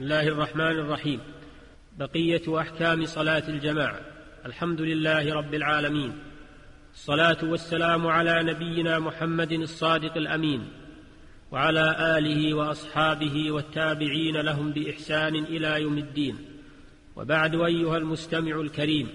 بسم 0.00 0.12
الله 0.12 0.28
الرحمن 0.28 0.78
الرحيم. 0.78 1.20
بقية 1.98 2.60
أحكام 2.60 3.06
صلاة 3.06 3.48
الجماعة. 3.48 4.00
الحمد 4.46 4.80
لله 4.80 5.34
رب 5.34 5.54
العالمين. 5.54 6.12
الصلاة 6.94 7.36
والسلام 7.42 8.06
على 8.06 8.42
نبينا 8.42 8.98
محمد 8.98 9.52
الصادق 9.52 10.16
الأمين. 10.16 10.68
وعلى 11.50 12.16
آله 12.18 12.54
وأصحابه 12.54 13.50
والتابعين 13.50 14.36
لهم 14.36 14.72
بإحسان 14.72 15.36
إلى 15.36 15.82
يوم 15.82 15.98
الدين. 15.98 16.38
وبعد 17.16 17.54
أيها 17.54 17.96
المستمع 17.96 18.60
الكريم 18.60 19.08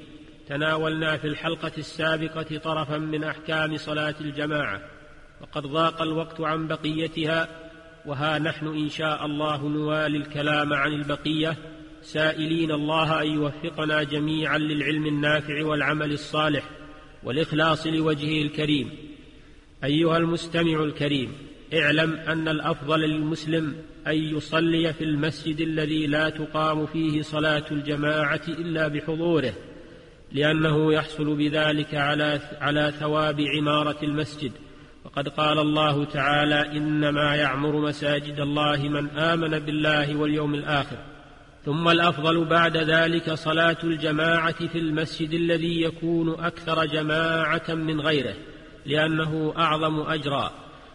تناولنا 0.47 1.17
في 1.17 1.27
الحلقة 1.27 1.71
السابقة 1.77 2.57
طرفا 2.57 2.97
من 2.97 3.23
أحكام 3.23 3.77
صلاة 3.77 4.15
الجماعة. 4.21 4.81
وقد 5.41 5.63
ضاق 5.63 6.01
الوقت 6.01 6.41
عن 6.41 6.67
بقيتها 6.67 7.64
وها 8.05 8.39
نحن 8.39 8.67
إن 8.67 8.89
شاء 8.89 9.25
الله 9.25 9.67
نوالي 9.67 10.17
الكلام 10.17 10.73
عن 10.73 10.93
البقية 10.93 11.57
سائلين 12.01 12.71
الله 12.71 13.21
أن 13.21 13.27
يوفقنا 13.27 14.03
جميعا 14.03 14.57
للعلم 14.57 15.05
النافع 15.05 15.65
والعمل 15.65 16.11
الصالح 16.11 16.69
والإخلاص 17.23 17.87
لوجهه 17.87 18.41
الكريم. 18.41 18.89
أيها 19.83 20.17
المستمع 20.17 20.83
الكريم 20.83 21.31
اعلم 21.73 22.13
أن 22.13 22.47
الأفضل 22.47 22.99
للمسلم 22.99 23.75
أن 24.07 24.13
يصلي 24.13 24.93
في 24.93 25.03
المسجد 25.03 25.61
الذي 25.61 26.07
لا 26.07 26.29
تقام 26.29 26.85
فيه 26.85 27.21
صلاة 27.21 27.63
الجماعة 27.71 28.41
إلا 28.47 28.87
بحضوره 28.87 29.53
لأنه 30.31 30.93
يحصل 30.93 31.35
بذلك 31.35 31.95
على 31.95 32.39
على 32.61 32.93
ثواب 32.99 33.41
عمارة 33.41 33.97
المسجد. 34.03 34.51
وقد 35.05 35.29
قال 35.29 35.59
الله 35.59 36.05
تعالى 36.05 36.77
إنما 36.77 37.35
يعمر 37.35 37.79
مساجد 37.79 38.39
الله 38.39 38.89
من 38.89 39.09
آمن 39.09 39.59
بالله 39.59 40.15
واليوم 40.15 40.53
الآخر 40.55 40.97
ثم 41.65 41.89
الأفضل 41.89 42.45
بعد 42.45 42.77
ذلك 42.77 43.33
صلاة 43.33 43.77
الجماعة 43.83 44.67
في 44.67 44.77
المسجد 44.77 45.33
الذي 45.33 45.81
يكون 45.81 46.39
أكثر 46.39 46.85
جماعة 46.85 47.63
من 47.69 48.01
غيره 48.01 48.33
لأنه 48.85 49.53
أعظم 49.57 49.99
أجرا. 49.99 50.51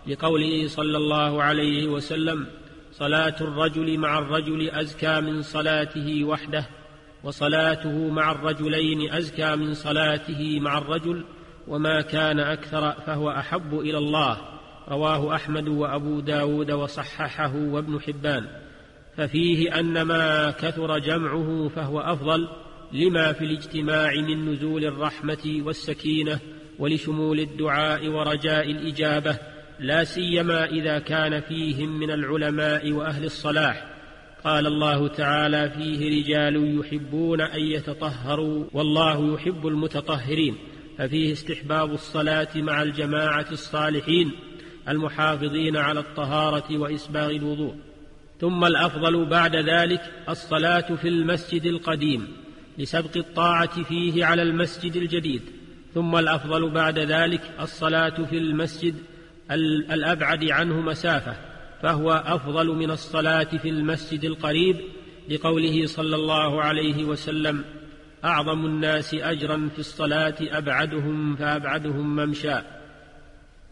لقوله 0.07 0.69
صلى 0.69 0.97
الله 0.97 1.43
عليه 1.43 1.87
وسلم 1.87 2.47
صلاة 2.93 3.37
الرجل 3.41 3.99
مع 3.99 4.19
الرجل 4.19 4.71
أزكى 4.71 5.21
من 5.21 5.43
صلاته 5.43 6.25
وحده 6.25 6.67
وصلاته 7.25 8.11
مع 8.11 8.33
الرجلين 8.33 9.13
أزكى 9.13 9.57
من 9.57 9.75
صلاته 9.75 10.61
مع 10.61 10.79
الرجل 10.79 11.25
وما 11.71 12.01
كان 12.01 12.41
أكثر 12.41 12.93
فهو 12.93 13.31
أحب 13.31 13.79
إلى 13.79 13.99
الله. 13.99 14.37
رواه 14.89 15.35
أحمد 15.35 15.69
وأبو 15.69 16.21
داود 16.21 16.71
وصححه 16.71 17.57
وابن 17.57 18.01
حبان. 18.01 18.47
ففيه 19.17 19.81
أن 19.81 20.03
ما 20.03 20.51
كثر 20.51 20.99
جمعه 20.99 21.69
فهو 21.69 22.01
أفضل 22.01 22.49
لما 22.93 23.33
في 23.33 23.45
الاجتماع 23.45 24.13
من 24.15 24.53
نزول 24.53 24.85
الرحمة 24.85 25.63
والسكينة 25.65 26.39
ولشمول 26.79 27.41
الدعاء 27.41 28.09
ورجاء 28.09 28.71
الإجابة 28.71 29.39
لا 29.81 30.05
سيما 30.05 30.65
إذا 30.65 30.99
كان 30.99 31.41
فيهم 31.41 31.99
من 31.99 32.11
العلماء 32.11 32.93
وأهل 32.93 33.25
الصلاح. 33.25 33.87
قال 34.45 34.67
الله 34.67 35.09
تعالى 35.09 35.71
فيه 35.71 36.21
رجال 36.21 36.81
يحبون 36.81 37.41
أن 37.41 37.61
يتطهروا 37.61 38.65
والله 38.73 39.35
يحب 39.35 39.67
المتطهرين. 39.67 40.57
ففيه 41.01 41.33
استحباب 41.33 41.93
الصلاة 41.93 42.49
مع 42.57 42.83
الجماعة 42.83 43.47
الصالحين 43.53 44.33
المحافظين 44.89 45.77
على 45.77 46.01
الطهارة 46.01 46.79
وإسباغ 46.79 47.31
الوضوء. 47.31 47.75
ثم 48.41 48.65
الأفضل 48.65 49.25
بعد 49.25 49.57
ذلك 49.57 50.01
الصلاة 50.29 50.95
في 50.95 51.09
المسجد 51.09 51.65
القديم 51.65 52.29
لسبق 52.79 53.17
الطاعة 53.17 53.83
فيه 53.83 54.25
على 54.25 54.43
المسجد 54.43 54.97
الجديد. 54.97 55.43
ثم 55.95 56.17
الأفضل 56.17 56.71
بعد 56.71 56.99
ذلك 56.99 57.41
الصلاة 57.61 58.25
في 58.31 58.39
المسجد 58.39 58.95
الأبعد 59.91 60.51
عنه 60.51 60.81
مسافة 60.81 61.37
فهو 61.83 62.23
أفضل 62.27 62.67
من 62.67 62.91
الصلاة 62.91 63.45
في 63.63 63.69
المسجد 63.69 64.25
القريب 64.25 64.77
لقوله 65.29 65.87
صلى 65.87 66.17
الله 66.17 66.63
عليه 66.63 67.05
وسلم 67.05 67.65
أعظم 68.25 68.67
الناس 68.67 69.15
أجرا 69.15 69.69
في 69.75 69.79
الصلاة 69.79 70.35
أبعدهم 70.41 71.37
فأبعدهم 71.37 72.17
ممشى. 72.17 72.59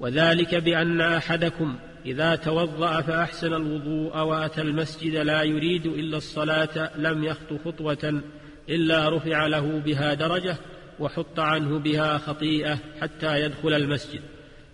وذلك 0.01 0.55
بأن 0.55 1.01
أحدكم 1.01 1.77
إذا 2.07 2.37
توضأ 2.37 3.01
فأحسن 3.01 3.55
الوضوء 3.55 4.19
وأتى 4.19 4.61
المسجد 4.61 5.15
لا 5.17 5.43
يريد 5.43 5.87
إلا 5.87 6.17
الصلاة 6.17 6.91
لم 6.97 7.25
يخط 7.25 7.53
خطوة 7.65 8.23
إلا 8.69 9.09
رفع 9.09 9.47
له 9.47 9.79
بها 9.79 10.15
درجة 10.15 10.57
وحط 11.01 11.41
عنه 11.41 11.79
بها 11.79 12.19
خطيئة 12.19 12.79
حتى 13.01 13.41
يدخل 13.41 13.73
المسجد. 13.75 14.21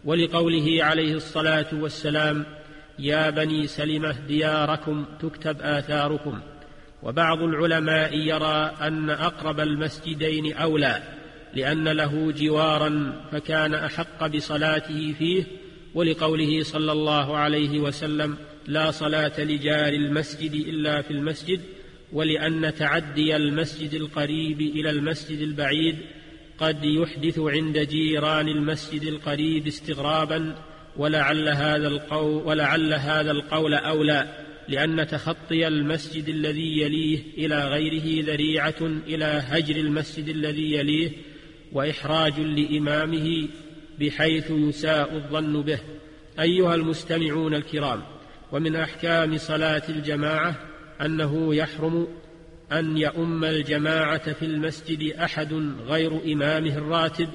ولقوله 0.05 0.85
عليه 0.85 1.15
الصلاة 1.15 1.67
والسلام 1.73 2.45
يا 2.99 3.31
بني 3.31 3.67
سلمة 3.67 4.17
دياركم 4.29 5.05
تكتب 5.21 5.57
آثاركم. 5.61 6.41
وبعض 7.05 7.43
العلماء 7.43 8.17
يرى 8.17 8.73
أن 8.81 9.11
أقرب 9.11 9.61
المسجدين 9.61 10.53
أولى 10.57 11.03
لأن 11.55 11.89
له 11.89 12.33
جوارا 12.33 13.23
فكان 13.33 13.75
أحق 13.75 14.27
بصلاته 14.27 15.15
فيه 15.19 15.45
ولقوله 15.95 16.63
صلى 16.63 16.93
الله 16.93 17.37
عليه 17.37 17.79
وسلم 17.79 18.37
لا 18.67 18.91
صلاة 18.91 19.41
لجار 19.41 19.93
المسجد 19.93 20.55
إلا 20.55 21.03
في 21.03 21.11
المسجد 21.11 21.61
ولأن 22.13 22.75
تعدي 22.75 23.37
المسجد 23.37 23.95
القريب 23.95 24.61
إلى 24.61 24.91
المسجد 24.91 25.39
البعيد 25.39 25.97
قد 26.59 26.85
يحدث 26.85 27.39
عند 27.39 27.79
جيران 27.79 28.49
المسجد 28.49 29.03
القريب 29.03 29.67
استغرابا 29.67 30.55
ولعل 30.97 31.49
هذا 31.49 31.89
القول 31.89 32.43
ولعل 32.47 32.95
هذا 32.95 33.31
القول 33.31 33.75
أولى. 33.75 34.29
لأن 34.69 35.07
تخطي 35.07 35.69
المسجد 35.69 36.29
الذي 36.29 36.81
يليه 36.81 37.19
إلى 37.39 37.69
غيره 37.69 38.25
ذريعة 38.27 38.75
إلى 39.07 39.25
هجر 39.25 39.77
المسجد 39.77 40.29
الذي 40.29 40.73
يليه 40.73 41.11
وإحراج 41.73 42.41
لإمامه 42.41 43.49
بحيث 44.01 44.51
يساء 44.51 45.15
الظن 45.15 45.63
به. 45.63 45.79
أيها 46.41 46.75
المستمعون 46.75 47.55
الكرام 47.55 48.03
ومن 48.53 48.77
أحكام 48.77 49.39
صلاة 49.39 49.83
الجماعة 49.89 50.55
أنه 51.01 51.55
يحرم 51.55 52.09
أن 52.73 52.99
يؤم 52.99 53.45
الجماعة 53.45 54.33
في 54.33 54.45
المسجد 54.45 55.13
أحد 55.13 55.53
غير 55.87 56.33
إمامه 56.33 56.79
الراتب 56.79 57.29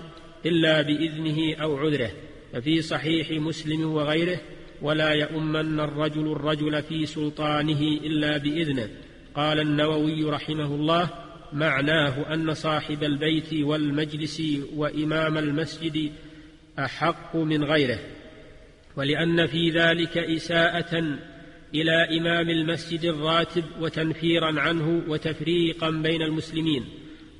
إلا 0.45 0.81
بإذنه 0.81 1.55
أو 1.55 1.77
عذره. 1.77 2.11
ففي 2.53 2.81
صحيح 2.81 3.31
مسلم 3.31 3.93
وغيره 3.93 4.39
ولا 4.81 5.09
يؤمن 5.09 5.79
الرجل 5.79 6.31
الرجل 6.31 6.83
في 6.83 7.05
سلطانه 7.05 7.81
إلا 7.81 8.37
بإذنه. 8.37 8.89
قال 9.35 9.59
النووي 9.59 10.23
رحمه 10.23 10.65
الله 10.65 11.09
معناه 11.53 12.33
أن 12.33 12.53
صاحب 12.53 13.03
البيت 13.03 13.53
والمجلس 13.53 14.41
وإمام 14.75 15.37
المسجد 15.37 16.11
أحق 16.79 17.35
من 17.35 17.63
غيره 17.63 17.99
ولأن 18.95 19.47
في 19.47 19.69
ذلك 19.69 20.17
إساءة 20.17 21.19
إلى 21.75 22.19
إمام 22.19 22.49
المسجد 22.49 23.05
الراتب 23.05 23.63
وتنفيرا 23.79 24.59
عنه 24.59 25.03
وتفريقا 25.07 25.89
بين 25.89 26.21
المسلمين. 26.21 26.85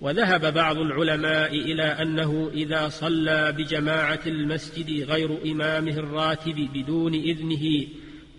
وذهب 0.02 0.54
بعض 0.54 0.78
العلماء 0.78 1.56
إلى 1.56 1.84
أنه 1.84 2.52
إذا 2.54 2.90
صلى 2.90 3.52
بجماعة 3.52 4.20
المسجد 4.28 5.10
غير 5.10 5.38
إمامه 5.52 5.92
الراتب 5.92 6.70
بدون 6.74 7.14
إذنه 7.14 7.88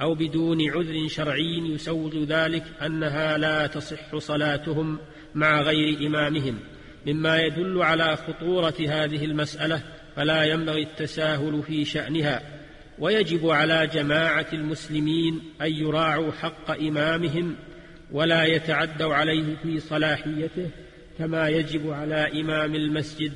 أو 0.03 0.15
بدون 0.15 0.71
عذر 0.71 1.09
شرعي 1.09 1.59
يسوغ 1.59 2.25
ذلك 2.25 2.65
أنها 2.83 3.39
لا 3.39 3.67
تصح 3.67 4.17
صلاتهم 4.17 4.99
مع 5.35 5.61
غير 5.61 6.07
إمامهم 6.07 6.59
مما 7.07 7.39
يدل 7.39 7.83
على 7.83 8.17
خطورة 8.17 8.75
هذه 8.81 9.25
المسألة 9.25 9.83
فلا 10.17 10.45
ينبغي 10.45 10.83
التساهل 10.83 11.63
في 11.63 11.85
شأنها. 11.85 12.43
ويجب 12.99 13.51
على 13.51 13.87
جماعة 13.87 14.47
المسلمين 14.53 15.41
أن 15.63 15.73
يراعوا 15.73 16.33
حق 16.33 16.71
إمامهم 16.71 17.57
ولا 18.13 18.45
يتعدوا 18.45 19.15
عليه 19.15 19.57
في 19.63 19.81
صلاحيته 19.81 20.71
كما 21.21 21.49
يجب 21.49 21.91
على 21.91 22.41
إمام 22.41 22.75
المسجد 22.75 23.33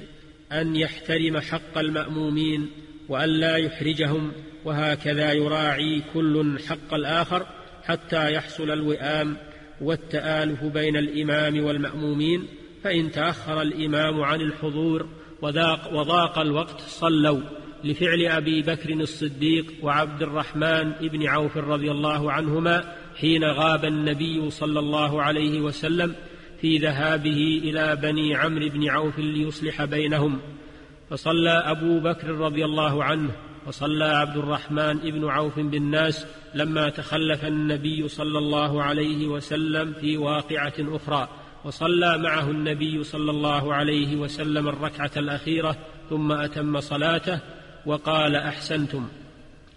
أن 0.53 0.77
يحترم 0.77 1.41
حق 1.41 1.79
المأمومين 1.79 2.71
وأن 3.09 3.29
لا 3.29 3.57
يحرجهم 3.57 4.33
وهكذا 4.65 5.33
يراعي 5.33 6.03
كل 6.15 6.59
حق 6.69 6.95
الآخر 6.95 7.47
حتى 7.83 8.33
يحصل 8.33 8.71
الوئام 8.71 9.37
والتآلف 9.81 10.65
بين 10.65 10.97
الإمام 10.97 11.65
والمأمومين 11.65 12.47
فإن 12.85 13.11
تأخر 13.11 13.63
الإمام 13.63 14.23
عن 14.23 14.41
الحضور 14.41 15.09
وضاق, 15.43 15.95
وضاق 15.95 16.39
الوقت 16.39 16.81
صلوا 16.81 17.41
لفعل 17.85 18.27
أبي 18.27 18.63
بكر 18.63 18.93
الصديق 18.93 19.67
وعبد 19.83 20.23
الرحمن 20.23 20.93
بن 21.01 21.27
عوف 21.27 21.57
رضي 21.57 21.91
الله 21.91 22.33
عنهما 22.33 22.95
حين 23.17 23.45
غاب 23.45 23.85
النبي 23.85 24.51
صلى 24.51 24.81
الله 24.81 25.23
عليه 25.23 25.61
وسلم 25.61 26.15
في 26.65 26.79
ذهابه 26.79 27.61
إلى 27.65 27.97
بني 27.97 28.35
عمرو 28.35 28.69
بن 28.69 28.89
عوف 28.89 29.19
ليصلح 29.19 29.85
بينهم 29.85 30.41
فصلى 31.11 31.51
أبو 31.51 32.01
بكر 32.01 32.29
رضي 32.29 32.65
الله 32.65 33.05
عنه 33.05 33.31
وصلى 33.67 34.05
عبد 34.05 34.37
الرحمن 34.37 34.99
بن 34.99 35.29
عوف 35.29 35.59
بالناس 35.59 36.27
لما 36.55 36.89
تخلف 36.89 37.45
النبي 37.45 38.09
صلى 38.09 38.39
الله 38.39 38.83
عليه 38.83 39.27
وسلم 39.27 39.93
في 39.93 40.17
واقعة 40.17 40.73
أخرى 40.79 41.29
وصلى 41.65 42.19
معه 42.19 42.51
النبي 42.51 43.05
صلى 43.05 43.31
الله 43.31 43.75
عليه 43.75 44.17
وسلم 44.17 44.69
الركعة 44.69 45.13
الأخيرة 45.17 45.77
ثم 46.11 46.33
أتم 46.33 46.81
صلاته 46.81 47.39
وقال 47.87 48.37
أحسنتم. 48.37 49.09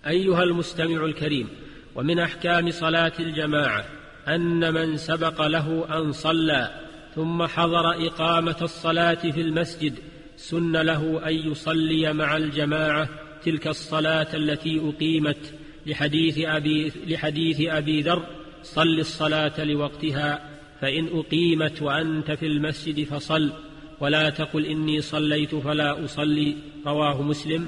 أيها 0.07 0.44
المستمع 0.44 1.06
الكريم 1.06 1.48
ومن 1.95 2.19
أحكام 2.19 2.72
صلاة 2.72 3.13
الجماعة 3.19 3.86
أن 4.27 4.74
من 4.74 4.97
سبق 4.97 5.47
له 5.47 5.85
أن 6.00 6.12
صلى 6.12 6.81
ثم 7.15 7.47
حضر 7.47 8.07
إقامة 8.07 8.56
الصلاة 8.62 9.13
في 9.31 9.41
المسجد 9.41 9.94
سن 10.38 10.75
له 10.75 11.27
أن 11.29 11.33
يصلي 11.51 12.13
مع 12.13 12.38
الجماعة 12.38 13.09
تلك 13.44 13.68
الصلاة 13.68 14.27
التي 14.33 14.81
أقيمت. 14.89 15.53
لحديث 15.85 16.39
أبي 16.39 16.91
لحديث 17.07 17.62
أبي 17.62 18.01
ذر 18.01 18.24
صل 18.63 19.00
الصلاة 19.00 19.63
لوقتها 19.63 20.50
فإن 20.81 21.07
أقيمت 21.13 21.81
وأنت 21.81 22.31
في 22.31 22.45
المسجد 22.45 23.03
فصل 23.03 23.51
ولا 24.00 24.30
تقل 24.30 24.65
إني 24.65 25.01
صليت 25.01 25.56
فلا 25.56 26.06
أصلي 26.06 26.56
رواه 26.85 27.21
مسلم. 27.21 27.68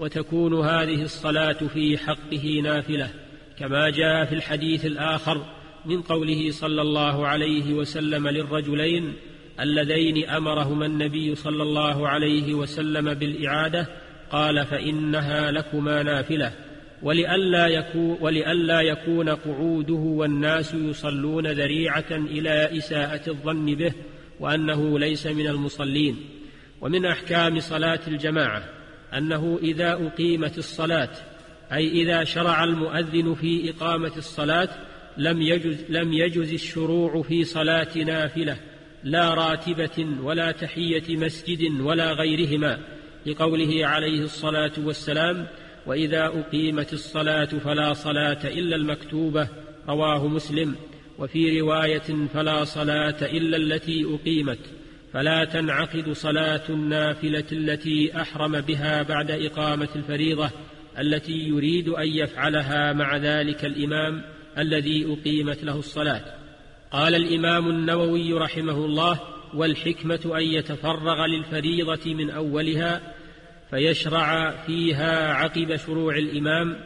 وتكون 0.00 0.54
هذه 0.66 1.02
الصلاة 1.02 1.52
في 1.52 1.98
حقه 1.98 2.60
نافلة 2.62 3.10
كما 3.58 3.90
جاء 3.90 4.24
في 4.24 4.34
الحديث 4.34 4.86
الآخر 4.86 5.59
من 5.84 6.02
قوله 6.02 6.50
صلى 6.50 6.82
الله 6.82 7.26
عليه 7.26 7.74
وسلم 7.74 8.28
للرجلين 8.28 9.12
اللذين 9.60 10.28
أمرهما 10.28 10.86
النبي 10.86 11.34
صلى 11.34 11.62
الله 11.62 12.08
عليه 12.08 12.54
وسلم 12.54 13.14
بالإعادة 13.14 13.86
قال 14.30 14.66
فإنها 14.66 15.50
لكما 15.50 16.02
نافلة 16.02 16.52
ولئلا 17.02 17.66
يكون, 17.66 18.18
ولئلا 18.20 18.80
يكون 18.80 19.28
قعوده 19.28 19.94
والناس 19.94 20.74
يصلون 20.74 21.46
ذريعة 21.46 22.10
إلى 22.10 22.78
إساءة 22.78 23.30
الظن 23.30 23.74
به 23.74 23.92
وأنه 24.40 24.98
ليس 24.98 25.26
من 25.26 25.46
المصلين. 25.46 26.16
ومن 26.80 27.06
أحكام 27.06 27.60
صلاة 27.60 28.00
الجماعة 28.08 28.64
أنه 29.14 29.58
إذا 29.62 29.92
أقيمت 29.92 30.58
الصلاة 30.58 31.10
أي 31.72 31.88
إذا 32.02 32.24
شرع 32.24 32.64
المؤذن 32.64 33.34
في 33.34 33.70
إقامة 33.70 34.12
الصلاة 34.16 34.68
لم 35.20 35.42
يجز, 35.42 35.84
لم 35.88 36.12
يجز 36.12 36.52
الشروع 36.52 37.22
في 37.22 37.44
صلاة 37.44 37.98
نافلة 37.98 38.56
لا 39.04 39.34
راتبة 39.34 40.06
ولا 40.22 40.52
تحية 40.52 41.16
مسجد 41.16 41.80
ولا 41.80 42.12
غيرهما 42.12 42.78
لقوله 43.26 43.86
عليه 43.86 44.22
الصلاة 44.22 44.72
والسلام 44.78 45.46
وإذا 45.86 46.26
أقيمت 46.26 46.92
الصلاة 46.92 47.44
فلا 47.44 47.92
صلاة 47.92 48.38
إلا 48.44 48.76
المكتوبة 48.76 49.48
رواه 49.88 50.26
مسلم. 50.26 50.74
وفي 51.18 51.60
رواية 51.60 52.28
فلا 52.34 52.64
صلاة 52.64 53.16
إلا 53.22 53.56
التي 53.56 54.04
أقيمت 54.04 54.58
فلا 55.12 55.44
تنعقد 55.44 56.12
صلاة 56.12 56.62
النافلة 56.68 57.44
التي 57.52 58.20
أحرم 58.20 58.60
بها 58.60 59.02
بعد 59.02 59.30
إقامة 59.30 59.88
الفريضة 59.96 60.50
التي 60.98 61.38
يريد 61.38 61.88
أن 61.88 62.08
يفعلها 62.08 62.92
مع 62.92 63.16
ذلك 63.16 63.64
الإمام 63.64 64.22
الذي 64.58 65.04
أقيمت 65.12 65.64
له 65.64 65.78
الصلاة. 65.78 66.22
قال 66.92 67.14
الإمام 67.14 67.68
النووي 67.68 68.32
رحمه 68.32 68.84
الله 68.84 69.20
والحكمة 69.54 70.20
أن 70.38 70.42
يتفرغ 70.42 71.26
للفريضة 71.26 72.14
من 72.14 72.30
أولها 72.30 73.14
فيشرع 73.70 74.50
فيها 74.66 75.32
عقب 75.32 75.76
شروع 75.76 76.16
الإمام 76.16 76.76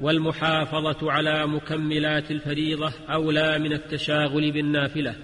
والمحافظة 0.00 1.12
على 1.12 1.46
مكملات 1.46 2.30
الفريضة 2.30 2.92
أولى 3.10 3.58
من 3.58 3.72
التشاغل 3.72 4.52
بالنافلة. 4.52 5.14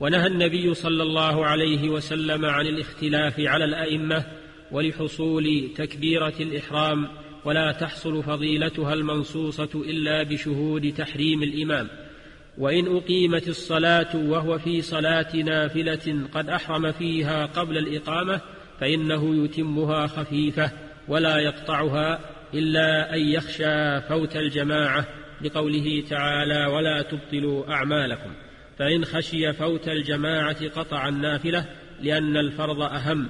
ونهى 0.00 0.26
النبي 0.26 0.74
صلى 0.74 1.02
الله 1.02 1.46
عليه 1.46 1.88
وسلم 1.88 2.44
عن 2.44 2.66
الاختلاف 2.66 3.40
على 3.40 3.64
الأئمة 3.64 4.24
ولحصول 4.72 5.70
تكبيرة 5.76 6.34
الإحرام 6.40 7.08
ولا 7.44 7.72
تحصل 7.72 8.22
فضيلتها 8.22 8.94
المنصوصة 8.94 9.70
إلا 9.74 10.22
بشهود 10.22 10.94
تحريم 10.94 11.42
الإمام. 11.42 11.88
وإن 12.58 12.96
أقيمت 12.96 13.48
الصلاة 13.48 14.16
وهو 14.16 14.58
في 14.58 14.82
صلاة 14.82 15.36
نافلة 15.36 16.28
قد 16.34 16.48
أحرم 16.48 16.92
فيها 16.92 17.46
قبل 17.46 17.78
الإقامة 17.78 18.40
فإنه 18.80 19.44
يتمها 19.44 20.06
خفيفة 20.06 20.70
ولا 21.08 21.38
يقطعها 21.38 22.20
إلا 22.54 23.14
أن 23.14 23.20
يخشى 23.20 24.00
فوت 24.00 24.36
الجماعة 24.36 25.06
لقوله 25.42 26.02
تعالى 26.10 26.66
ولا 26.66 27.02
تبطلوا 27.02 27.72
أعمالكم 27.72 28.30
فإن 28.78 29.04
خشي 29.04 29.52
فوت 29.52 29.88
الجماعة 29.88 30.68
قطع 30.68 31.08
النافلة 31.08 31.64
لأن 32.00 32.36
الفرض 32.36 32.82
أهم. 32.82 33.28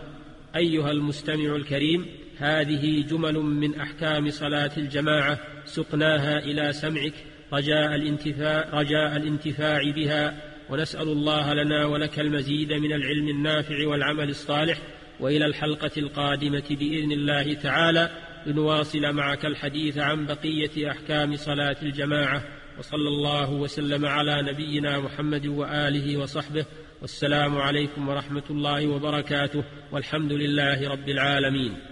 أيها 0.56 0.90
المستمع 0.90 1.56
الكريم 1.56 2.06
هذه 2.38 3.02
جمل 3.02 3.34
من 3.34 3.80
أحكام 3.80 4.30
صلاة 4.30 4.70
الجماعة 4.76 5.38
سقناها 5.64 6.38
إلى 6.38 6.72
سمعك 6.72 7.14
رجاء 7.52 7.94
الانتفاع, 7.94 8.68
رجاء 8.72 9.16
الانتفاع 9.16 9.90
بها 9.90 10.52
ونسأل 10.70 11.08
الله 11.08 11.54
لنا 11.54 11.86
ولك 11.86 12.20
المزيد 12.20 12.72
من 12.72 12.92
العلم 12.92 13.28
النافع 13.28 13.86
والعمل 13.88 14.28
الصالح 14.28 14.78
وإلى 15.20 15.46
الحلقة 15.46 15.90
القادمة 15.96 16.64
بإذن 16.70 17.12
الله 17.12 17.54
تعالى 17.54 18.10
لنواصل 18.46 19.12
معك 19.12 19.46
الحديث 19.46 19.98
عن 19.98 20.26
بقية 20.26 20.90
أحكام 20.90 21.36
صلاة 21.36 21.76
الجماعة 21.82 22.44
وصلى 22.78 23.08
الله 23.08 23.50
وسلم 23.50 24.06
على 24.06 24.42
نبينا 24.42 24.98
محمد 24.98 25.46
وآله 25.46 26.16
وصحبه 26.16 26.64
والسلام 27.02 27.58
عليكم 27.58 28.08
ورحمة 28.08 28.42
الله 28.50 28.86
وبركاته 28.86 29.64
والحمد 29.92 30.32
لله 30.32 30.90
رب 30.90 31.08
العالمين. 31.08 31.91